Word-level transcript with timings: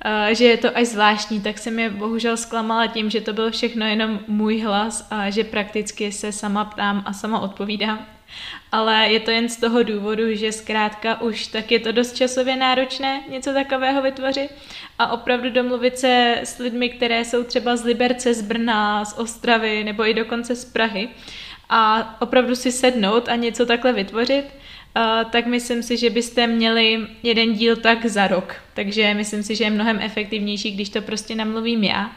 Uh, 0.05 0.33
že 0.35 0.45
je 0.45 0.57
to 0.57 0.77
až 0.77 0.87
zvláštní, 0.87 1.41
tak 1.41 1.57
jsem 1.57 1.79
je 1.79 1.89
bohužel 1.89 2.37
zklamala 2.37 2.87
tím, 2.87 3.09
že 3.09 3.21
to 3.21 3.33
byl 3.33 3.51
všechno 3.51 3.85
jenom 3.85 4.19
můj 4.27 4.59
hlas 4.59 5.07
a 5.11 5.29
že 5.29 5.43
prakticky 5.43 6.11
se 6.11 6.31
sama 6.31 6.65
ptám 6.65 7.03
a 7.05 7.13
sama 7.13 7.39
odpovídám 7.39 8.05
ale 8.71 9.07
je 9.07 9.19
to 9.19 9.31
jen 9.31 9.49
z 9.49 9.57
toho 9.57 9.83
důvodu, 9.83 10.35
že 10.35 10.51
zkrátka 10.51 11.21
už 11.21 11.47
tak 11.47 11.71
je 11.71 11.79
to 11.79 11.91
dost 11.91 12.15
časově 12.15 12.55
náročné 12.55 13.21
něco 13.29 13.53
takového 13.53 14.01
vytvořit 14.01 14.51
a 14.99 15.11
opravdu 15.11 15.49
domluvit 15.49 15.99
se 15.99 16.39
s 16.43 16.57
lidmi, 16.57 16.89
které 16.89 17.25
jsou 17.25 17.43
třeba 17.43 17.75
z 17.75 17.83
Liberce, 17.83 18.33
z 18.33 18.41
Brna, 18.41 19.05
z 19.05 19.17
Ostravy 19.17 19.83
nebo 19.83 20.07
i 20.07 20.13
dokonce 20.13 20.55
z 20.55 20.65
Prahy 20.65 21.09
a 21.69 22.15
opravdu 22.21 22.55
si 22.55 22.71
sednout 22.71 23.29
a 23.29 23.35
něco 23.35 23.65
takhle 23.65 23.93
vytvořit, 23.93 24.45
Uh, 24.95 25.31
tak 25.31 25.45
myslím 25.45 25.83
si, 25.83 25.97
že 25.97 26.09
byste 26.09 26.47
měli 26.47 27.07
jeden 27.23 27.53
díl 27.53 27.75
tak 27.75 28.05
za 28.05 28.27
rok. 28.27 28.55
Takže 28.73 29.13
myslím 29.13 29.43
si, 29.43 29.55
že 29.55 29.63
je 29.63 29.69
mnohem 29.69 29.99
efektivnější, 30.01 30.71
když 30.71 30.89
to 30.89 31.01
prostě 31.01 31.35
namluvím 31.35 31.83
já. 31.83 32.11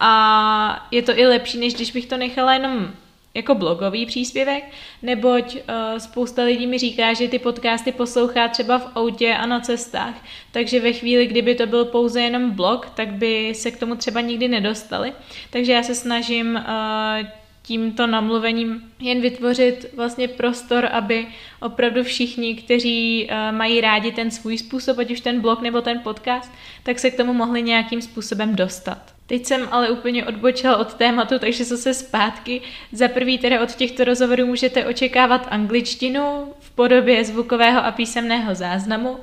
A 0.00 0.88
je 0.90 1.02
to 1.02 1.18
i 1.18 1.26
lepší, 1.26 1.58
než 1.58 1.74
když 1.74 1.90
bych 1.90 2.06
to 2.06 2.16
nechala 2.16 2.54
jenom 2.54 2.90
jako 3.36 3.54
blogový 3.54 4.06
příspěvek, 4.06 4.64
neboť 5.02 5.54
uh, 5.54 5.98
spousta 5.98 6.42
lidí 6.42 6.66
mi 6.66 6.78
říká, 6.78 7.12
že 7.12 7.28
ty 7.28 7.38
podcasty 7.38 7.92
poslouchá 7.92 8.48
třeba 8.48 8.78
v 8.78 8.90
autě 8.94 9.34
a 9.34 9.46
na 9.46 9.60
cestách, 9.60 10.24
takže 10.52 10.80
ve 10.80 10.92
chvíli, 10.92 11.26
kdyby 11.26 11.54
to 11.54 11.66
byl 11.66 11.84
pouze 11.84 12.20
jenom 12.20 12.50
blog, 12.50 12.90
tak 12.94 13.12
by 13.12 13.52
se 13.54 13.70
k 13.70 13.78
tomu 13.78 13.94
třeba 13.94 14.20
nikdy 14.20 14.48
nedostali. 14.48 15.12
Takže 15.50 15.72
já 15.72 15.82
se 15.82 15.94
snažím 15.94 16.54
uh, 16.54 17.26
tímto 17.62 18.06
namluvením 18.06 18.92
jen 19.00 19.20
vytvořit 19.20 19.86
vlastně 19.96 20.28
prostor, 20.28 20.88
aby 20.92 21.26
opravdu 21.60 22.04
všichni, 22.04 22.54
kteří 22.54 23.28
uh, 23.30 23.56
mají 23.56 23.80
rádi 23.80 24.12
ten 24.12 24.30
svůj 24.30 24.58
způsob, 24.58 24.98
ať 24.98 25.10
už 25.10 25.20
ten 25.20 25.40
blog 25.40 25.62
nebo 25.62 25.80
ten 25.80 26.00
podcast, 26.00 26.52
tak 26.82 26.98
se 26.98 27.10
k 27.10 27.16
tomu 27.16 27.32
mohli 27.32 27.62
nějakým 27.62 28.02
způsobem 28.02 28.56
dostat. 28.56 29.15
Teď 29.26 29.46
jsem 29.46 29.68
ale 29.70 29.90
úplně 29.90 30.26
odbočila 30.26 30.76
od 30.76 30.94
tématu, 30.94 31.38
takže 31.38 31.64
zase 31.64 31.94
zpátky. 31.94 32.60
Za 32.92 33.08
prvý 33.08 33.38
teda 33.38 33.62
od 33.62 33.74
těchto 33.74 34.04
rozhovorů 34.04 34.46
můžete 34.46 34.86
očekávat 34.86 35.46
angličtinu 35.50 36.52
v 36.60 36.70
podobě 36.70 37.24
zvukového 37.24 37.84
a 37.84 37.90
písemného 37.90 38.54
záznamu. 38.54 39.18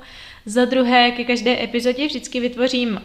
Za 0.45 0.65
druhé, 0.65 1.11
ke 1.11 1.23
každé 1.23 1.63
epizodě 1.63 2.07
vždycky 2.07 2.39
vytvořím 2.39 2.89
uh, 2.89 2.99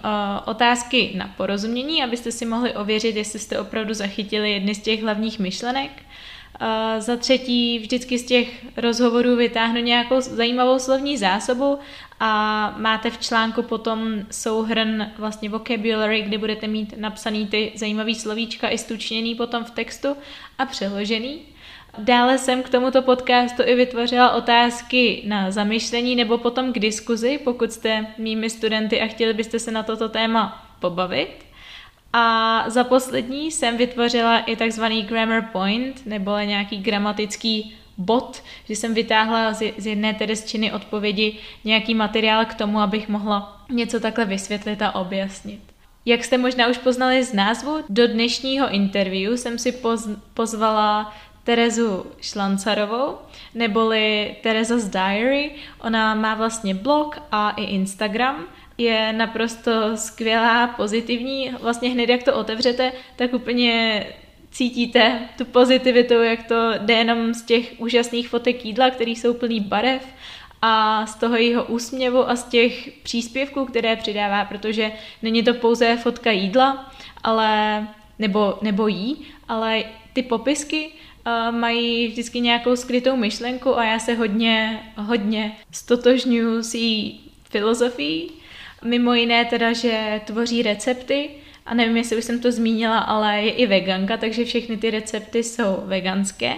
otázky 0.45 1.13
na 1.15 1.35
porozumění, 1.37 2.05
abyste 2.05 2.33
si 2.33 2.47
mohli 2.47 2.75
ověřit, 2.75 3.17
jestli 3.17 3.39
jste 3.39 3.59
opravdu 3.59 3.95
zachytili 3.95 4.53
jedny 4.53 4.75
z 4.75 4.83
těch 4.83 5.03
hlavních 5.03 5.39
myšlenek. 5.39 5.91
Uh, 6.61 7.01
za 7.01 7.17
třetí, 7.17 7.79
vždycky 7.79 8.19
z 8.19 8.25
těch 8.25 8.67
rozhovorů 8.77 9.37
vytáhnu 9.37 9.81
nějakou 9.81 10.21
zajímavou 10.21 10.79
slovní 10.79 11.17
zásobu 11.17 11.79
a 12.21 12.75
máte 12.79 13.11
v 13.11 13.19
článku 13.19 13.63
potom 13.63 14.15
souhrn 14.31 15.13
vlastně 15.19 15.49
vocabulary, 15.49 16.23
kde 16.23 16.39
budete 16.39 16.67
mít 16.67 16.95
napsaný 16.97 17.47
ty 17.47 17.73
zajímavý 17.75 18.15
slovíčka 18.15 18.69
i 18.69 18.79
stučněný 18.79 19.35
potom 19.35 19.65
v 19.65 19.71
textu 19.71 20.17
a 20.59 20.67
přeložený. 20.67 21.41
Dále 21.99 22.39
jsem 22.39 22.63
k 22.63 22.69
tomuto 22.69 23.03
podcastu 23.03 23.63
i 23.67 23.75
vytvořila 23.75 24.33
otázky 24.33 25.23
na 25.27 25.51
zamyšlení 25.51 26.17
nebo 26.17 26.39
potom 26.39 26.73
k 26.73 26.79
diskuzi, 26.79 27.39
pokud 27.45 27.73
jste 27.73 28.07
mými 28.19 28.51
studenty 28.51 29.01
a 29.01 29.07
chtěli 29.07 29.35
byste 29.35 29.59
se 29.59 29.71
na 29.71 29.83
toto 29.83 30.09
téma 30.09 30.67
pobavit. 30.81 31.48
A 32.13 32.65
za 32.71 32.85
poslední 32.85 33.51
jsem 33.51 33.77
vytvořila 33.77 34.39
i 34.39 34.57
takzvaný 34.57 35.03
grammar 35.03 35.43
point, 35.53 36.07
nebo 36.07 36.39
nějaký 36.39 36.79
gramatický 36.79 37.75
bod, 37.99 38.43
že 38.65 38.77
jsem 38.77 38.95
vytáhla 38.95 39.53
z, 39.53 39.73
z 39.79 39.87
jedné 39.87 40.15
tedy 40.15 40.37
z 40.37 40.45
činy 40.45 40.73
odpovědi 40.73 41.39
nějaký 41.65 41.95
materiál 41.95 42.45
k 42.45 42.55
tomu, 42.55 42.81
abych 42.81 43.09
mohla 43.09 43.65
něco 43.71 44.01
takhle 44.01 44.25
vysvětlit 44.25 44.83
a 44.83 44.95
objasnit. 44.95 45.61
Jak 46.05 46.25
jste 46.25 46.39
možná 46.39 46.69
už 46.69 46.79
poznali 46.79 47.25
z 47.25 47.33
názvu, 47.33 47.85
do 47.89 48.07
dnešního 48.07 48.71
interview 48.71 49.33
jsem 49.33 49.59
si 49.59 49.73
poz, 49.73 50.09
pozvala 50.35 51.15
Terezu 51.45 52.07
Šlancarovou, 52.21 53.15
neboli 53.55 54.37
Tereza's 54.43 54.85
Diary. 54.85 55.51
Ona 55.81 56.15
má 56.15 56.35
vlastně 56.35 56.75
blog 56.75 57.23
a 57.33 57.51
i 57.51 57.63
Instagram. 57.63 58.45
Je 58.79 59.13
naprosto 59.13 59.97
skvělá, 59.97 60.67
pozitivní. 60.67 61.55
Vlastně 61.61 61.91
hned 61.91 62.09
jak 62.09 62.23
to 62.23 62.35
otevřete, 62.35 62.93
tak 63.17 63.35
úplně 63.35 64.07
cítíte 64.51 65.29
tu 65.39 65.45
pozitivitu, 65.45 66.15
jak 66.15 66.43
to 66.43 66.73
jde 66.79 66.95
jenom 66.95 67.35
z 67.35 67.43
těch 67.43 67.75
úžasných 67.79 68.29
fotek 68.29 68.65
jídla, 68.65 68.91
které 68.91 69.11
jsou 69.11 69.35
plný 69.35 69.61
barev 69.61 70.07
a 70.63 71.07
z 71.07 71.15
toho 71.15 71.37
jeho 71.37 71.65
úsměvu 71.65 72.31
a 72.31 72.37
z 72.37 72.45
těch 72.45 72.91
příspěvků, 73.03 73.65
které 73.65 73.97
přidává, 73.97 74.45
protože 74.45 74.93
není 75.23 75.43
to 75.43 75.55
pouze 75.55 75.97
fotka 75.97 76.31
jídla, 76.31 76.93
ale 77.25 77.87
nebo, 78.19 78.59
nebo 78.63 78.89
jí, 78.89 79.27
ale 79.49 79.85
ty 80.13 80.23
popisky 80.23 80.89
uh, 80.89 81.57
mají 81.57 82.09
vždycky 82.09 82.41
nějakou 82.41 82.77
skrytou 82.77 83.17
myšlenku 83.17 83.79
a 83.79 83.85
já 83.85 83.99
se 83.99 84.15
hodně, 84.15 84.83
hodně 84.97 85.57
stotožňuji 85.73 86.63
s 86.63 86.75
její 86.75 87.21
filozofií. 87.51 88.38
Mimo 88.85 89.15
jiné 89.15 89.45
teda, 89.45 89.73
že 89.73 90.21
tvoří 90.25 90.63
recepty, 90.63 91.31
a 91.67 91.75
nevím, 91.75 91.97
jestli 91.97 92.17
už 92.17 92.25
jsem 92.25 92.41
to 92.41 92.53
zmínila, 92.53 92.99
ale 92.99 93.43
je 93.43 93.51
i 93.51 93.67
veganka, 93.67 94.17
takže 94.17 94.45
všechny 94.45 94.77
ty 94.77 94.91
recepty 94.91 95.43
jsou 95.43 95.83
veganské. 95.85 96.55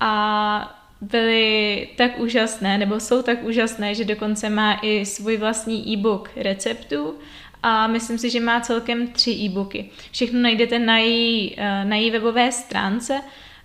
A 0.00 0.80
byly 1.00 1.88
tak 1.96 2.18
úžasné, 2.18 2.78
nebo 2.78 3.00
jsou 3.00 3.22
tak 3.22 3.44
úžasné, 3.44 3.94
že 3.94 4.04
dokonce 4.04 4.50
má 4.50 4.78
i 4.82 5.06
svůj 5.06 5.36
vlastní 5.36 5.92
e-book 5.92 6.30
receptů. 6.36 7.14
A 7.62 7.86
myslím 7.86 8.18
si, 8.18 8.30
že 8.30 8.40
má 8.40 8.60
celkem 8.60 9.06
tři 9.06 9.30
e-booky. 9.30 9.90
Všechno 10.12 10.40
najdete 10.40 10.78
na 10.78 10.98
její, 10.98 11.54
eh, 11.56 11.84
na 11.84 11.96
její 11.96 12.10
webové 12.10 12.52
stránce 12.52 13.20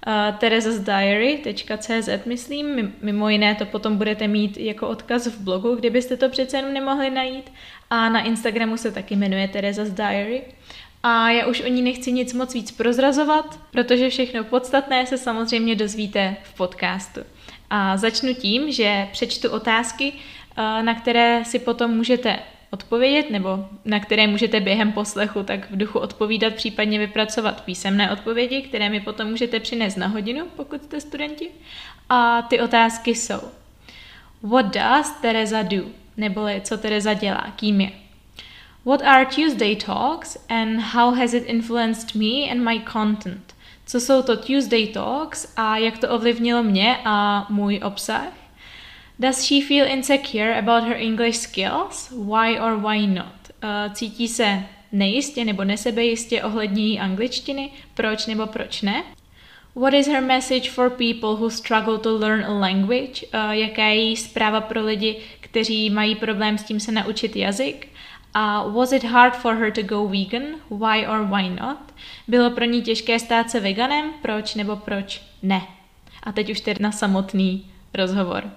uh, 0.07 0.37
terezasdiary.cz, 0.37 2.25
myslím. 2.25 2.93
Mimo 3.01 3.29
jiné 3.29 3.55
to 3.55 3.65
potom 3.65 3.97
budete 3.97 4.27
mít 4.27 4.57
jako 4.57 4.87
odkaz 4.87 5.27
v 5.27 5.39
blogu, 5.41 5.75
kdybyste 5.75 6.17
to 6.17 6.29
přece 6.29 6.57
jenom 6.57 6.73
nemohli 6.73 7.09
najít. 7.09 7.51
A 7.89 8.09
na 8.09 8.21
Instagramu 8.21 8.77
se 8.77 8.91
taky 8.91 9.15
jmenuje 9.15 9.47
Terezas 9.47 9.89
Diary. 9.89 10.41
A 11.03 11.29
já 11.29 11.47
už 11.47 11.61
o 11.61 11.67
ní 11.67 11.81
nechci 11.81 12.11
nic 12.11 12.33
moc 12.33 12.53
víc 12.53 12.71
prozrazovat, 12.71 13.59
protože 13.71 14.09
všechno 14.09 14.43
podstatné 14.43 15.05
se 15.05 15.17
samozřejmě 15.17 15.75
dozvíte 15.75 16.35
v 16.43 16.57
podcastu. 16.57 17.21
A 17.69 17.97
začnu 17.97 18.33
tím, 18.33 18.71
že 18.71 19.07
přečtu 19.11 19.49
otázky, 19.49 20.13
na 20.81 20.95
které 20.95 21.45
si 21.45 21.59
potom 21.59 21.91
můžete 21.91 22.39
odpovědět, 22.71 23.29
nebo 23.29 23.65
na 23.85 23.99
které 23.99 24.27
můžete 24.27 24.59
během 24.59 24.91
poslechu 24.91 25.43
tak 25.43 25.71
v 25.71 25.77
duchu 25.77 25.99
odpovídat, 25.99 26.53
případně 26.53 26.99
vypracovat 26.99 27.63
písemné 27.63 28.11
odpovědi, 28.11 28.61
které 28.61 28.89
mi 28.89 28.99
potom 28.99 29.29
můžete 29.29 29.59
přinést 29.59 29.95
na 29.95 30.07
hodinu, 30.07 30.45
pokud 30.55 30.83
jste 30.83 31.01
studenti. 31.01 31.49
A 32.09 32.41
ty 32.41 32.61
otázky 32.61 33.15
jsou 33.15 33.39
What 34.43 34.65
does 34.65 35.11
Teresa 35.21 35.61
do? 35.61 35.83
Neboli 36.17 36.61
co 36.63 36.77
Teresa 36.77 37.13
dělá, 37.13 37.53
kým 37.55 37.81
je? 37.81 37.91
What 38.85 39.01
are 39.01 39.25
Tuesday 39.25 39.75
Talks 39.75 40.37
and 40.49 40.79
how 40.79 41.11
has 41.11 41.33
it 41.33 41.43
influenced 41.47 42.15
me 42.15 42.49
and 42.51 42.61
my 42.63 42.81
content? 42.93 43.55
Co 43.85 43.99
jsou 43.99 44.21
to 44.21 44.37
Tuesday 44.37 44.87
Talks 44.87 45.53
a 45.55 45.77
jak 45.77 45.97
to 45.97 46.09
ovlivnilo 46.09 46.63
mě 46.63 46.97
a 47.05 47.45
můj 47.49 47.79
obsah? 47.83 48.38
Does 49.19 49.45
she 49.45 49.61
feel 49.61 49.85
insecure 49.85 50.53
about 50.53 50.87
her 50.87 50.95
English 50.95 51.39
skills? 51.39 52.09
Why 52.11 52.57
or 52.57 52.77
why 52.77 53.05
not? 53.05 53.51
Uh, 53.63 53.93
cítí 53.93 54.27
se 54.27 54.63
nejistě 54.91 55.45
nebo 55.45 55.63
nesebejistě 55.63 56.43
ohledně 56.43 56.83
její 56.83 56.99
angličtiny? 56.99 57.71
Proč 57.93 58.25
nebo 58.25 58.47
proč 58.47 58.81
ne? 58.81 59.03
What 59.75 59.93
is 59.93 60.07
her 60.07 60.23
message 60.23 60.69
for 60.69 60.89
people 60.89 61.29
who 61.29 61.49
struggle 61.49 61.97
to 61.97 62.17
learn 62.17 62.45
a 62.45 62.59
language? 62.59 63.25
Uh, 63.33 63.51
jaká 63.51 63.83
je 63.83 63.95
její 63.95 64.17
zpráva 64.17 64.61
pro 64.61 64.85
lidi, 64.85 65.19
kteří 65.39 65.89
mají 65.89 66.15
problém 66.15 66.57
s 66.57 66.63
tím 66.63 66.79
se 66.79 66.91
naučit 66.91 67.35
jazyk? 67.35 67.87
A 68.33 68.63
uh, 68.63 68.73
was 68.73 68.91
it 68.91 69.03
hard 69.03 69.35
for 69.35 69.55
her 69.55 69.71
to 69.71 69.81
go 69.81 70.07
vegan? 70.07 70.43
Why 70.69 71.07
or 71.07 71.23
why 71.25 71.49
not? 71.49 71.79
Bylo 72.27 72.49
pro 72.51 72.65
ní 72.65 72.81
těžké 72.81 73.19
stát 73.19 73.49
se 73.49 73.59
veganem? 73.59 74.13
Proč 74.21 74.55
nebo 74.55 74.75
proč 74.75 75.21
ne? 75.43 75.61
A 76.23 76.31
teď 76.31 76.49
už 76.49 76.61
tedy 76.61 76.83
na 76.83 76.91
samotný 76.91 77.71
rozhovor. 77.93 78.51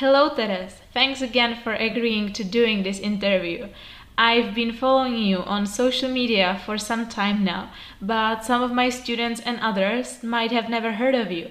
Hello 0.00 0.34
Teres, 0.34 0.76
thanks 0.94 1.20
again 1.20 1.58
for 1.62 1.74
agreeing 1.74 2.32
to 2.32 2.42
doing 2.42 2.82
this 2.82 2.98
interview. 2.98 3.68
I've 4.16 4.54
been 4.54 4.72
following 4.72 5.16
you 5.16 5.38
on 5.38 5.66
social 5.66 6.10
media 6.10 6.60
for 6.66 6.78
some 6.78 7.08
time 7.08 7.44
now, 7.44 7.70
but 8.00 8.44
some 8.44 8.62
of 8.62 8.72
my 8.72 8.88
students 8.88 9.40
and 9.40 9.58
others 9.60 10.22
might 10.22 10.52
have 10.52 10.68
never 10.68 10.92
heard 10.92 11.14
of 11.14 11.30
you. 11.30 11.50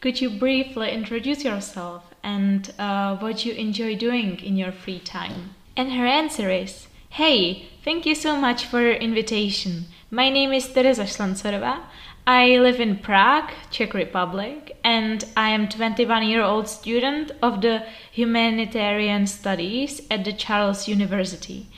Could 0.00 0.20
you 0.20 0.30
briefly 0.30 0.90
introduce 0.90 1.44
yourself 1.44 2.04
and 2.22 2.72
uh, 2.78 3.16
what 3.16 3.44
you 3.44 3.52
enjoy 3.54 3.96
doing 3.96 4.40
in 4.40 4.56
your 4.56 4.72
free 4.72 5.00
time? 5.00 5.54
And 5.76 5.92
her 5.92 6.06
answer 6.06 6.50
is 6.50 6.88
Hey, 7.10 7.70
thank 7.82 8.04
you 8.04 8.14
so 8.14 8.36
much 8.36 8.66
for 8.66 8.80
your 8.82 8.92
invitation. 8.92 9.86
My 10.10 10.28
name 10.28 10.52
is 10.52 10.68
Teresa 10.68 11.04
Šlancerova. 11.04 11.80
I 12.28 12.58
live 12.58 12.80
in 12.80 12.98
Prague, 12.98 13.52
Czech 13.70 13.94
Republic, 13.94 14.76
and 14.82 15.24
I 15.36 15.50
am 15.50 15.68
21 15.68 16.26
year 16.26 16.42
old 16.42 16.66
student 16.66 17.30
of 17.40 17.60
the 17.60 17.84
Humanitarian 18.10 19.28
Studies 19.28 20.02
at 20.10 20.24
the 20.24 20.32
Charles 20.32 20.88
University. 20.88 21.68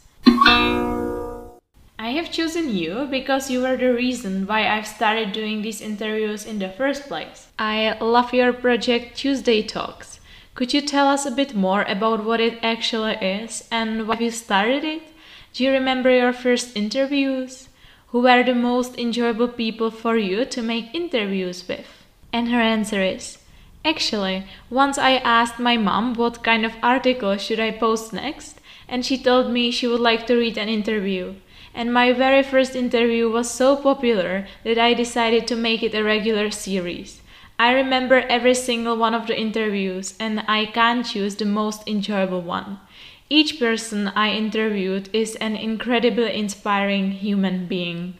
I 1.99 2.11
have 2.11 2.31
chosen 2.31 2.77
you 2.77 3.07
because 3.11 3.51
you 3.51 3.63
were 3.63 3.79
the 3.79 3.95
reason 3.95 4.47
why 4.47 4.69
I've 4.69 4.87
started 4.87 5.33
doing 5.33 5.63
these 5.63 5.81
interviews 5.81 6.45
in 6.45 6.59
the 6.59 6.69
first 6.69 7.09
place. 7.09 7.49
I 7.59 7.97
love 7.99 8.35
your 8.35 8.53
project 8.53 9.17
Tuesday 9.17 9.63
Talks. 9.63 10.21
Could 10.55 10.75
you 10.75 10.81
tell 10.81 11.09
us 11.09 11.27
a 11.27 11.31
bit 11.31 11.55
more 11.55 11.83
about 11.83 12.25
what 12.25 12.41
it 12.41 12.59
actually 12.63 13.15
is 13.15 13.67
and 13.71 14.07
why 14.07 14.19
you 14.19 14.31
started 14.31 14.85
it? 14.85 15.03
Do 15.53 15.65
you 15.65 15.71
remember 15.71 16.11
your 16.11 16.33
first 16.33 16.77
interviews? 16.77 17.69
Who 18.09 18.21
were 18.21 18.43
the 18.43 18.55
most 18.55 18.99
enjoyable 18.99 19.49
people 19.49 19.91
for 19.91 20.17
you 20.17 20.45
to 20.45 20.63
make 20.63 20.95
interviews 20.95 21.67
with? 21.67 21.87
And 22.33 22.51
her 22.51 22.61
answer 22.61 23.03
is 23.03 23.39
Actually, 23.85 24.47
once 24.71 24.99
I 24.99 25.17
asked 25.17 25.59
my 25.59 25.77
mom 25.77 26.15
what 26.15 26.45
kind 26.45 26.65
of 26.65 26.77
article 26.83 27.37
should 27.37 27.59
I 27.59 27.71
post 27.71 28.13
next, 28.13 28.61
and 28.89 29.05
she 29.05 29.17
told 29.17 29.51
me 29.51 29.71
she 29.71 29.87
would 29.87 30.01
like 30.01 30.27
to 30.27 30.37
read 30.37 30.59
an 30.59 30.69
interview 30.69 31.35
and 31.75 31.93
my 31.93 32.13
very 32.13 32.43
first 32.43 32.77
interview 32.77 33.31
was 33.31 33.51
so 33.51 33.77
popular 33.77 34.47
that 34.65 34.79
I 34.79 34.95
decided 34.95 35.47
to 35.47 35.57
make 35.57 35.83
it 35.83 35.95
a 35.95 36.05
regular 36.05 36.51
series. 36.51 37.22
I 37.59 37.73
remember 37.73 38.21
every 38.29 38.55
single 38.55 38.97
one 38.97 39.15
of 39.15 39.27
the 39.27 39.39
interviews, 39.39 40.15
and 40.19 40.45
I 40.49 40.67
can't 40.67 41.07
choose 41.07 41.37
the 41.37 41.45
most 41.45 41.87
enjoyable 41.87 42.43
one. 42.43 42.81
Each 43.29 43.59
person 43.59 44.09
I 44.09 44.33
interviewed 44.33 45.09
is 45.13 45.37
an 45.37 45.57
incredibly 45.57 46.35
inspiring 46.35 47.13
human 47.13 47.67
being. 47.67 48.15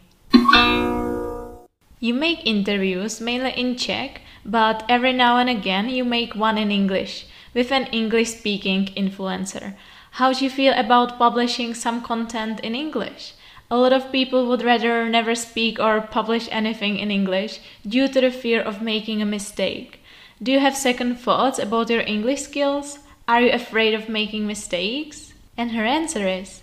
You 1.99 2.13
make 2.13 2.45
interviews 2.45 3.21
mainly 3.21 3.51
in 3.51 3.75
Czech, 3.77 4.21
but 4.43 4.83
every 4.89 5.13
now 5.13 5.37
and 5.37 5.49
again 5.49 5.89
you 5.89 6.03
make 6.03 6.35
one 6.35 6.57
in 6.57 6.71
English 6.71 7.25
with 7.53 7.71
an 7.71 7.85
English 7.93 8.29
speaking 8.29 8.87
influencer. 8.97 9.75
How 10.17 10.33
do 10.33 10.43
you 10.43 10.49
feel 10.49 10.73
about 10.75 11.17
publishing 11.17 11.73
some 11.73 12.01
content 12.01 12.59
in 12.59 12.75
English? 12.75 13.33
A 13.73 13.81
lot 13.83 13.91
of 13.91 14.11
people 14.11 14.45
would 14.45 14.61
rather 14.61 15.09
never 15.09 15.33
speak 15.33 15.79
or 15.79 15.99
publish 15.99 16.47
anything 16.51 16.99
in 16.99 17.09
English 17.09 17.59
due 17.87 18.07
to 18.07 18.21
the 18.21 18.29
fear 18.29 18.61
of 18.61 18.83
making 18.83 19.19
a 19.19 19.25
mistake. 19.25 19.99
Do 20.43 20.51
you 20.51 20.59
have 20.59 20.77
second 20.77 21.15
thoughts 21.15 21.57
about 21.57 21.89
your 21.89 22.01
English 22.01 22.41
skills? 22.41 22.99
Are 23.27 23.41
you 23.41 23.51
afraid 23.51 23.95
of 23.95 24.07
making 24.07 24.45
mistakes? 24.45 25.33
And 25.57 25.71
her 25.71 25.83
answer 25.83 26.27
is 26.27 26.61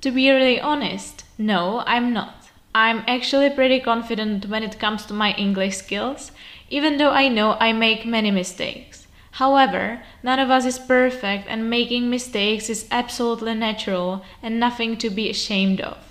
To 0.00 0.10
be 0.10 0.28
really 0.28 0.60
honest, 0.60 1.22
no, 1.38 1.84
I'm 1.86 2.12
not. 2.12 2.48
I'm 2.74 3.04
actually 3.06 3.50
pretty 3.50 3.78
confident 3.78 4.48
when 4.48 4.64
it 4.64 4.80
comes 4.80 5.06
to 5.06 5.14
my 5.14 5.34
English 5.34 5.76
skills, 5.76 6.32
even 6.70 6.96
though 6.96 7.12
I 7.12 7.28
know 7.28 7.56
I 7.60 7.72
make 7.72 8.04
many 8.04 8.32
mistakes. 8.32 9.06
However, 9.30 10.02
none 10.24 10.40
of 10.40 10.50
us 10.50 10.66
is 10.66 10.80
perfect, 10.80 11.46
and 11.48 11.70
making 11.70 12.10
mistakes 12.10 12.68
is 12.68 12.88
absolutely 12.90 13.54
natural 13.54 14.24
and 14.42 14.58
nothing 14.58 14.96
to 14.96 15.08
be 15.08 15.30
ashamed 15.30 15.80
of. 15.80 16.07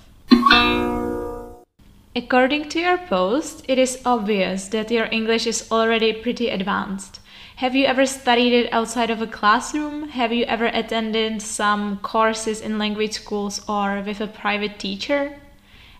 According 2.15 2.69
to 2.69 2.79
your 2.79 2.97
post, 2.97 3.63
it 3.67 3.77
is 3.77 4.01
obvious 4.03 4.67
that 4.69 4.89
your 4.89 5.07
English 5.11 5.45
is 5.45 5.71
already 5.71 6.13
pretty 6.13 6.49
advanced. 6.49 7.19
Have 7.57 7.75
you 7.75 7.85
ever 7.85 8.05
studied 8.05 8.53
it 8.53 8.73
outside 8.73 9.09
of 9.09 9.21
a 9.21 9.27
classroom? 9.27 10.09
Have 10.09 10.31
you 10.33 10.45
ever 10.45 10.65
attended 10.65 11.41
some 11.41 11.97
courses 11.97 12.61
in 12.61 12.77
language 12.77 13.13
schools 13.13 13.61
or 13.67 14.01
with 14.01 14.21
a 14.21 14.27
private 14.27 14.79
teacher? 14.79 15.39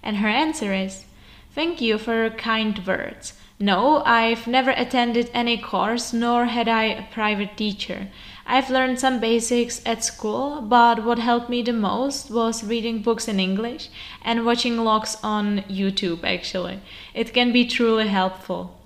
And 0.04 0.18
her 0.18 0.28
answer 0.28 0.74
is 0.74 1.06
Thank 1.54 1.82
you 1.82 1.98
for 1.98 2.16
your 2.16 2.30
kind 2.30 2.86
words. 2.86 3.34
No, 3.60 4.04
I've 4.06 4.46
never 4.46 4.70
attended 4.72 5.32
any 5.34 5.58
course 5.58 6.14
nor 6.14 6.46
had 6.46 6.68
I 6.68 6.84
a 6.84 7.08
private 7.12 7.58
teacher. 7.58 8.10
I've 8.50 8.70
learned 8.70 8.98
some 8.98 9.20
basics 9.20 9.82
at 9.86 10.06
school, 10.06 10.62
but 10.62 11.04
what 11.04 11.20
helped 11.20 11.50
me 11.50 11.62
the 11.62 11.74
most 11.74 12.32
was 12.32 12.64
reading 12.64 13.02
books 13.02 13.28
in 13.28 13.42
English 13.42 13.90
and 14.24 14.46
watching 14.46 14.78
logs 14.78 15.18
on 15.22 15.64
YouTube 15.64 16.24
actually. 16.24 16.80
It 17.14 17.34
can 17.34 17.52
be 17.52 17.66
truly 17.68 18.08
helpful. 18.08 18.80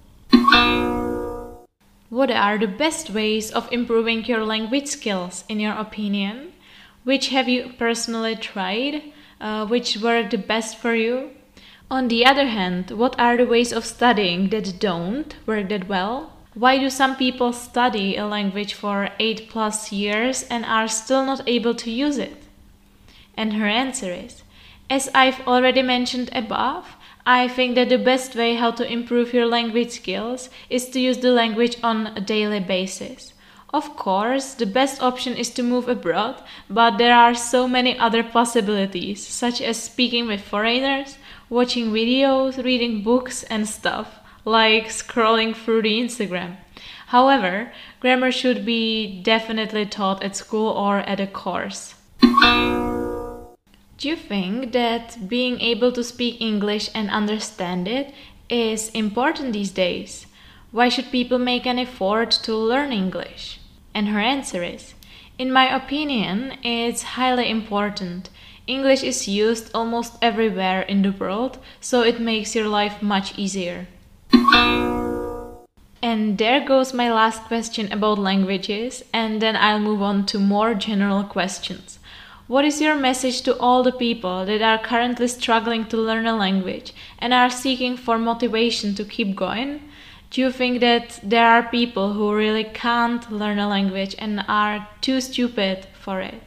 What 2.09 2.31
are 2.31 2.57
the 2.57 2.73
best 2.75 3.11
ways 3.11 3.51
of 3.51 3.71
improving 3.71 4.25
your 4.25 4.43
language 4.43 4.87
skills, 4.87 5.43
in 5.47 5.59
your 5.59 5.73
opinion? 5.73 6.53
Which 7.03 7.29
have 7.29 7.47
you 7.47 7.73
personally 7.77 8.35
tried? 8.35 9.13
Uh, 9.39 9.67
which 9.67 9.97
worked 9.97 10.31
the 10.31 10.39
best 10.39 10.79
for 10.79 10.95
you? 10.95 11.29
On 11.91 12.07
the 12.07 12.25
other 12.25 12.47
hand, 12.47 12.89
what 12.89 13.15
are 13.19 13.37
the 13.37 13.45
ways 13.45 13.71
of 13.71 13.85
studying 13.85 14.49
that 14.49 14.79
don't 14.79 15.35
work 15.45 15.69
that 15.69 15.87
well? 15.87 16.33
Why 16.53 16.77
do 16.77 16.89
some 16.89 17.15
people 17.15 17.53
study 17.53 18.17
a 18.17 18.27
language 18.27 18.73
for 18.73 19.09
8 19.19 19.49
plus 19.49 19.93
years 19.93 20.43
and 20.43 20.65
are 20.65 20.89
still 20.89 21.25
not 21.25 21.47
able 21.47 21.73
to 21.75 21.89
use 21.89 22.17
it? 22.17 22.43
And 23.37 23.53
her 23.53 23.67
answer 23.67 24.11
is 24.11 24.43
As 24.89 25.09
I've 25.15 25.47
already 25.47 25.81
mentioned 25.81 26.29
above, 26.33 26.97
I 27.25 27.47
think 27.47 27.75
that 27.75 27.87
the 27.87 27.97
best 27.97 28.35
way 28.35 28.55
how 28.55 28.71
to 28.71 28.91
improve 28.91 29.33
your 29.33 29.45
language 29.45 29.91
skills 29.91 30.49
is 30.69 30.89
to 30.89 30.99
use 30.99 31.19
the 31.19 31.31
language 31.31 31.77
on 31.81 32.07
a 32.07 32.19
daily 32.19 32.59
basis. 32.59 33.33
Of 33.73 33.95
course, 33.95 34.53
the 34.53 34.65
best 34.65 35.01
option 35.01 35.37
is 35.37 35.51
to 35.51 35.63
move 35.63 35.87
abroad, 35.87 36.43
but 36.69 36.97
there 36.97 37.15
are 37.15 37.33
so 37.33 37.65
many 37.65 37.97
other 37.97 38.23
possibilities, 38.23 39.25
such 39.25 39.61
as 39.61 39.81
speaking 39.81 40.27
with 40.27 40.41
foreigners, 40.41 41.17
watching 41.49 41.93
videos, 41.93 42.61
reading 42.61 43.03
books, 43.03 43.43
and 43.43 43.69
stuff, 43.69 44.19
like 44.45 44.87
scrolling 44.87 45.55
through 45.55 45.83
the 45.83 45.99
Instagram. 45.99 46.57
However, 47.07 47.71
grammar 47.99 48.31
should 48.31 48.65
be 48.65 49.21
definitely 49.21 49.85
taught 49.85 50.23
at 50.23 50.35
school 50.35 50.69
or 50.69 50.99
at 50.99 51.19
a 51.19 51.27
course. 51.27 51.95
Do 53.97 54.09
you 54.09 54.15
think 54.15 54.71
that 54.71 55.27
being 55.27 55.59
able 55.61 55.91
to 55.91 56.03
speak 56.03 56.41
English 56.41 56.89
and 56.95 57.11
understand 57.11 57.87
it 57.87 58.13
is 58.49 58.89
important 58.89 59.53
these 59.53 59.71
days? 59.71 60.25
Why 60.71 60.89
should 60.89 61.11
people 61.11 61.37
make 61.37 61.67
an 61.67 61.77
effort 61.77 62.31
to 62.43 62.55
learn 62.55 62.91
English? 62.91 63.59
And 63.93 64.07
her 64.07 64.19
answer 64.19 64.63
is 64.63 64.95
In 65.37 65.51
my 65.51 65.73
opinion, 65.75 66.57
it's 66.63 67.03
highly 67.17 67.49
important 67.49 68.29
English 68.67 69.03
is 69.03 69.27
used 69.27 69.69
almost 69.73 70.13
everywhere 70.21 70.81
in 70.83 71.01
the 71.01 71.11
world, 71.11 71.57
so 71.79 72.03
it 72.03 72.19
makes 72.19 72.55
your 72.55 72.67
life 72.67 73.01
much 73.01 73.37
easier. 73.37 73.87
And 76.03 76.37
there 76.37 76.65
goes 76.65 76.93
my 76.93 77.11
last 77.11 77.43
question 77.43 77.91
about 77.91 78.17
languages, 78.17 79.03
and 79.13 79.41
then 79.41 79.55
I'll 79.55 79.79
move 79.79 80.01
on 80.01 80.25
to 80.27 80.39
more 80.39 80.73
general 80.73 81.23
questions. 81.23 81.99
What 82.47 82.65
is 82.65 82.81
your 82.81 82.95
message 82.95 83.43
to 83.43 83.57
all 83.59 83.81
the 83.81 83.93
people 83.93 84.45
that 84.45 84.61
are 84.61 84.77
currently 84.77 85.29
struggling 85.29 85.85
to 85.85 85.97
learn 85.97 86.25
a 86.25 86.35
language 86.35 86.91
and 87.19 87.33
are 87.33 87.49
seeking 87.49 87.95
for 87.95 88.17
motivation 88.17 88.93
to 88.95 89.05
keep 89.05 89.35
going? 89.37 89.81
Do 90.31 90.41
you 90.41 90.51
think 90.51 90.81
that 90.81 91.19
there 91.23 91.47
are 91.47 91.63
people 91.63 92.13
who 92.13 92.35
really 92.35 92.65
can't 92.65 93.31
learn 93.31 93.59
a 93.59 93.69
language 93.69 94.15
and 94.19 94.43
are 94.47 94.87
too 94.99 95.21
stupid 95.21 95.87
for 95.93 96.19
it? 96.19 96.43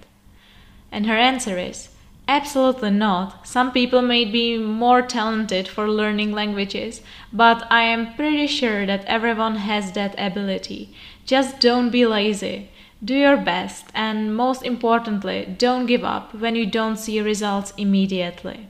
And 0.93 1.07
her 1.07 1.17
answer 1.17 1.57
is 1.57 1.89
Absolutely 2.27 2.91
not. 2.91 3.47
Some 3.47 3.71
people 3.71 4.01
may 4.01 4.25
be 4.25 4.57
more 4.57 5.03
talented 5.03 5.69
for 5.69 5.91
learning 5.91 6.33
languages, 6.33 7.03
but 7.33 7.71
I 7.71 7.83
am 7.83 8.15
pretty 8.15 8.47
sure 8.47 8.87
that 8.87 9.05
everyone 9.05 9.57
has 9.57 9.93
that 9.93 10.15
ability. 10.17 10.95
Just 11.27 11.61
don't 11.61 11.91
be 11.91 12.07
lazy. 12.07 12.71
Do 13.05 13.15
your 13.15 13.37
best, 13.37 13.87
and 13.95 14.35
most 14.35 14.63
importantly, 14.63 15.55
don't 15.59 15.85
give 15.85 16.03
up 16.03 16.35
when 16.35 16.57
you 16.57 16.65
don't 16.65 16.97
see 16.97 17.21
results 17.21 17.75
immediately. 17.77 18.69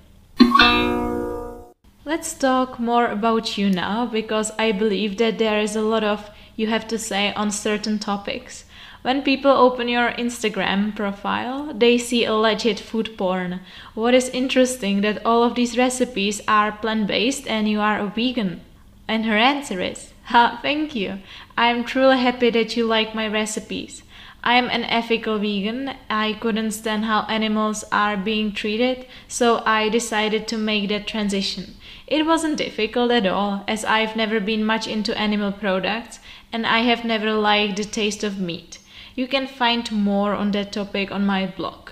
Let's 2.04 2.34
talk 2.34 2.80
more 2.80 3.06
about 3.06 3.56
you 3.56 3.70
now 3.70 4.06
because 4.06 4.50
I 4.58 4.72
believe 4.72 5.16
that 5.18 5.38
there 5.38 5.60
is 5.60 5.76
a 5.76 5.82
lot 5.82 6.02
of 6.02 6.28
you 6.56 6.66
have 6.66 6.88
to 6.88 6.98
say 6.98 7.32
on 7.34 7.50
certain 7.50 7.98
topics. 8.00 8.64
When 9.04 9.20
people 9.20 9.50
open 9.50 9.88
your 9.88 10.12
Instagram 10.12 10.96
profile, 10.96 11.74
they 11.74 11.98
see 11.98 12.24
alleged 12.24 12.80
food 12.80 13.18
porn. 13.18 13.60
What 13.92 14.14
is 14.14 14.30
interesting 14.30 15.02
that 15.02 15.20
all 15.26 15.44
of 15.44 15.56
these 15.56 15.76
recipes 15.76 16.40
are 16.48 16.72
plant-based 16.72 17.46
and 17.46 17.68
you 17.68 17.80
are 17.80 18.00
a 18.00 18.06
vegan. 18.06 18.62
And 19.06 19.26
her 19.26 19.36
answer 19.36 19.82
is, 19.82 20.14
ha, 20.32 20.58
thank 20.62 20.94
you. 20.94 21.18
I 21.54 21.68
am 21.68 21.84
truly 21.84 22.16
happy 22.16 22.48
that 22.48 22.78
you 22.78 22.86
like 22.86 23.14
my 23.14 23.28
recipes. 23.28 24.02
I 24.42 24.54
am 24.54 24.70
an 24.70 24.84
ethical 24.84 25.38
vegan. 25.38 25.96
I 26.08 26.32
couldn't 26.40 26.70
stand 26.70 27.04
how 27.04 27.26
animals 27.28 27.84
are 27.92 28.16
being 28.16 28.52
treated, 28.52 29.04
so 29.28 29.62
I 29.66 29.90
decided 29.90 30.48
to 30.48 30.56
make 30.56 30.88
that 30.88 31.06
transition. 31.06 31.74
It 32.06 32.24
wasn't 32.24 32.56
difficult 32.56 33.10
at 33.10 33.26
all, 33.26 33.64
as 33.68 33.84
I've 33.84 34.16
never 34.16 34.40
been 34.40 34.64
much 34.64 34.88
into 34.88 35.18
animal 35.18 35.52
products 35.52 36.20
and 36.50 36.66
I 36.66 36.78
have 36.78 37.04
never 37.04 37.34
liked 37.34 37.76
the 37.76 37.84
taste 37.84 38.24
of 38.24 38.40
meat. 38.40 38.78
You 39.16 39.28
can 39.28 39.46
find 39.46 39.90
more 39.92 40.34
on 40.34 40.50
that 40.52 40.72
topic 40.72 41.12
on 41.12 41.24
my 41.24 41.46
blog. 41.46 41.90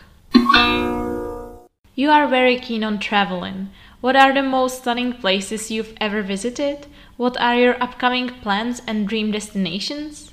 You 1.95 2.11
are 2.11 2.27
very 2.27 2.59
keen 2.59 2.83
on 2.83 2.99
traveling. 2.99 3.71
What 4.01 4.17
are 4.17 4.35
the 4.35 4.43
most 4.43 4.79
stunning 4.79 5.13
places 5.13 5.71
you've 5.71 5.95
ever 6.01 6.23
visited? 6.23 6.87
What 7.17 7.41
are 7.41 7.55
your 7.55 7.81
upcoming 7.81 8.29
plans 8.29 8.83
and 8.89 9.07
dream 9.07 9.31
destinations? 9.31 10.33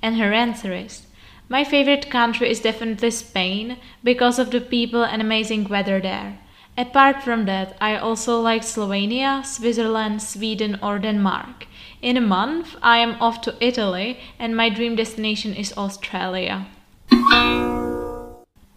And 0.00 0.18
her 0.18 0.32
answer 0.32 0.72
is 0.72 1.02
My 1.48 1.64
favorite 1.64 2.08
country 2.10 2.48
is 2.48 2.60
definitely 2.60 3.10
Spain 3.10 3.78
because 4.04 4.38
of 4.38 4.52
the 4.52 4.60
people 4.60 5.02
and 5.02 5.20
amazing 5.20 5.68
weather 5.68 6.00
there. 6.00 6.38
Apart 6.80 7.22
from 7.22 7.44
that, 7.44 7.76
I 7.78 7.98
also 7.98 8.40
like 8.40 8.64
Slovenia, 8.64 9.44
Switzerland, 9.44 10.22
Sweden, 10.22 10.78
or 10.82 10.98
Denmark. 10.98 11.66
In 12.00 12.16
a 12.16 12.20
month, 12.22 12.74
I 12.80 12.98
am 12.98 13.16
off 13.20 13.42
to 13.42 13.52
Italy 13.60 14.16
and 14.38 14.56
my 14.56 14.70
dream 14.70 14.96
destination 14.96 15.52
is 15.52 15.74
Australia. 15.76 16.66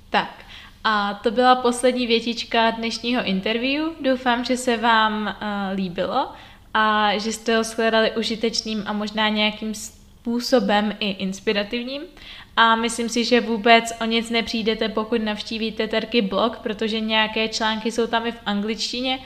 Tak, 0.09 0.45
a 0.83 1.13
to 1.23 1.31
byla 1.31 1.55
poslední 1.55 2.07
větička 2.07 2.71
dnešního 2.71 3.23
interview. 3.23 3.89
Doufám, 4.01 4.43
že 4.43 4.57
se 4.57 4.77
vám 4.77 5.25
uh, 5.25 5.77
líbilo 5.77 6.31
a 6.73 7.17
že 7.17 7.31
jste 7.31 7.57
ho 7.57 7.63
shledali 7.63 8.11
užitečným 8.11 8.83
a 8.85 8.93
možná 8.93 9.29
nějakým 9.29 9.73
způsobem 10.23 10.95
i 10.99 11.09
inspirativním. 11.09 12.01
A 12.55 12.75
myslím 12.75 13.09
si, 13.09 13.25
že 13.25 13.41
vůbec 13.41 13.93
o 14.01 14.05
nic 14.05 14.29
nepřijdete, 14.29 14.89
pokud 14.89 15.21
navštívíte 15.21 15.87
Terky 15.87 16.21
blog, 16.21 16.57
protože 16.57 16.99
nějaké 16.99 17.47
články 17.47 17.91
jsou 17.91 18.07
tam 18.07 18.27
i 18.27 18.31
v 18.31 18.39
angličtině 18.45 19.19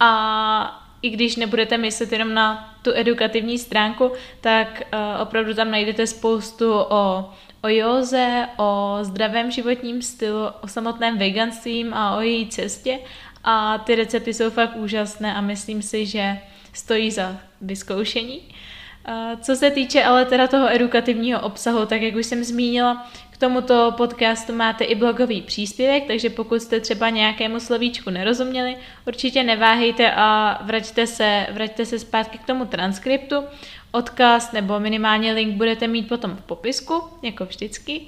a 0.00 0.78
i 1.02 1.10
když 1.10 1.36
nebudete 1.36 1.78
myslet 1.78 2.12
jenom 2.12 2.34
na 2.34 2.74
tu 2.82 2.90
edukativní 2.94 3.58
stránku, 3.58 4.12
tak 4.40 4.82
uh, 4.82 5.22
opravdu 5.22 5.54
tam 5.54 5.70
najdete 5.70 6.06
spoustu 6.06 6.72
o, 6.72 7.30
o 7.62 7.68
józe, 7.68 8.48
o 8.56 8.98
zdravém 9.02 9.50
životním 9.50 10.02
stylu, 10.02 10.46
o 10.60 10.68
samotném 10.68 11.18
veganstvím 11.18 11.94
a 11.94 12.16
o 12.16 12.20
její 12.20 12.48
cestě 12.48 12.98
a 13.44 13.78
ty 13.78 13.94
recepty 13.94 14.34
jsou 14.34 14.50
fakt 14.50 14.76
úžasné 14.76 15.34
a 15.34 15.40
myslím 15.40 15.82
si, 15.82 16.06
že 16.06 16.38
stojí 16.72 17.10
za 17.10 17.36
vyzkoušení. 17.60 18.38
Uh, 18.38 18.56
co 19.40 19.56
se 19.56 19.70
týče 19.70 20.04
ale 20.04 20.24
teda 20.24 20.46
toho 20.46 20.74
edukativního 20.74 21.40
obsahu, 21.40 21.86
tak 21.86 22.02
jak 22.02 22.14
už 22.14 22.26
jsem 22.26 22.44
zmínila, 22.44 23.06
tomuto 23.42 23.94
podcastu 23.96 24.52
máte 24.52 24.84
i 24.84 24.94
blogový 24.94 25.42
příspěvek, 25.42 26.06
takže 26.06 26.30
pokud 26.30 26.62
jste 26.62 26.80
třeba 26.80 27.10
nějakému 27.10 27.60
slovíčku 27.60 28.10
nerozuměli, 28.10 28.76
určitě 29.06 29.42
neváhejte 29.42 30.12
a 30.16 30.58
vraťte 30.62 31.06
se, 31.06 31.46
vraťte 31.52 31.86
se 31.86 31.98
zpátky 31.98 32.38
k 32.38 32.44
tomu 32.44 32.64
transkriptu. 32.64 33.36
Odkaz 33.92 34.52
nebo 34.52 34.80
minimálně 34.80 35.32
link 35.32 35.54
budete 35.54 35.86
mít 35.86 36.08
potom 36.08 36.36
v 36.36 36.40
popisku, 36.40 37.02
jako 37.22 37.44
vždycky. 37.44 38.00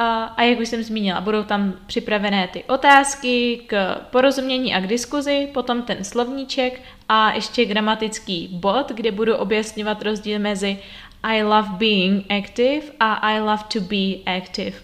A, 0.00 0.24
a 0.24 0.42
jak 0.42 0.58
už 0.58 0.68
jsem 0.68 0.82
zmínila, 0.82 1.20
budou 1.20 1.42
tam 1.42 1.74
připravené 1.86 2.48
ty 2.48 2.64
otázky 2.64 3.60
k 3.66 3.94
porozumění 4.10 4.74
a 4.74 4.80
k 4.80 4.86
diskuzi, 4.86 5.48
potom 5.54 5.82
ten 5.82 6.04
slovníček 6.04 6.82
a 7.08 7.32
ještě 7.32 7.64
gramatický 7.64 8.48
bod, 8.52 8.92
kde 8.92 9.12
budu 9.12 9.36
objasňovat 9.36 10.02
rozdíl 10.02 10.38
mezi 10.38 10.78
i 11.22 11.42
love 11.42 11.68
being 11.68 12.32
active 12.32 12.86
a 13.00 13.14
I 13.14 13.40
love 13.40 13.62
to 13.72 13.80
be 13.80 14.36
active. 14.36 14.76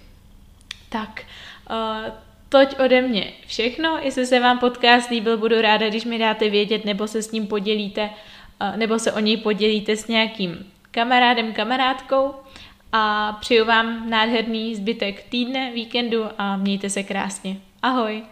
Tak, 0.88 1.22
uh, 1.70 2.12
toť 2.48 2.78
ode 2.78 3.02
mě 3.02 3.32
všechno. 3.46 3.98
Jestli 4.02 4.26
se 4.26 4.40
vám 4.40 4.58
podcast 4.58 5.10
líbil, 5.10 5.38
budu 5.38 5.60
ráda, 5.60 5.88
když 5.88 6.04
mi 6.04 6.18
dáte 6.18 6.50
vědět, 6.50 6.84
nebo 6.84 7.06
se 7.08 7.22
s 7.22 7.30
ním 7.30 7.46
podělíte, 7.46 8.10
uh, 8.62 8.76
nebo 8.76 8.98
se 8.98 9.12
o 9.12 9.20
něj 9.20 9.36
podělíte 9.36 9.96
s 9.96 10.06
nějakým 10.06 10.66
kamarádem, 10.90 11.52
kamarádkou. 11.52 12.34
A 12.96 13.32
přeju 13.40 13.64
vám 13.64 14.10
nádherný 14.10 14.76
zbytek 14.76 15.24
týdne, 15.28 15.72
víkendu 15.72 16.24
a 16.38 16.56
mějte 16.56 16.90
se 16.90 17.02
krásně. 17.02 17.56
Ahoj! 17.82 18.22